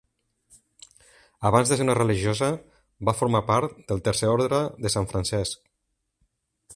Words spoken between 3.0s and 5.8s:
va formar part del Tercer Orde de Sant Francesc.